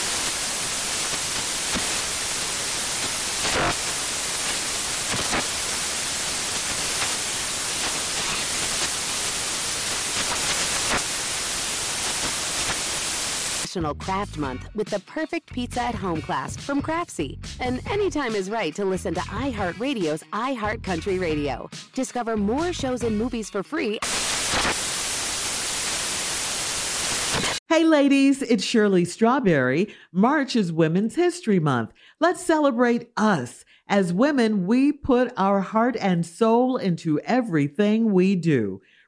National 13.79 13.95
Craft 13.95 14.39
Month 14.39 14.69
with 14.75 14.89
the 14.89 14.99
perfect 15.01 15.53
pizza 15.53 15.81
at 15.81 15.95
home 15.95 16.21
class 16.21 16.57
from 16.57 16.83
Craftsy. 16.83 17.39
And 17.61 17.81
anytime 17.89 18.35
is 18.35 18.51
right 18.51 18.75
to 18.75 18.85
listen 18.85 19.15
to 19.15 19.21
iHeartRadio's 19.21 20.25
iHeartCountry 20.33 21.21
Radio. 21.21 21.71
Discover 21.95 22.37
more 22.39 22.73
shows 22.73 23.05
and 23.05 23.17
movies 23.17 23.49
for 23.49 23.63
free 23.63 24.01
Hey, 27.69 27.85
ladies, 27.85 28.43
it's 28.43 28.65
Shirley 28.65 29.05
Strawberry. 29.05 29.95
March 30.11 30.57
is 30.57 30.73
Women's 30.73 31.15
History 31.15 31.61
Month. 31.61 31.93
Let's 32.19 32.43
celebrate 32.43 33.11
us. 33.17 33.65
As 33.87 34.13
women, 34.13 34.67
we 34.67 34.91
put 34.91 35.33
our 35.37 35.61
heart 35.61 35.95
and 36.01 36.27
soul 36.27 36.79
into 36.79 37.21
everything 37.21 38.13
we 38.13 38.35
do. 38.35 38.81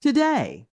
today. 0.00 0.66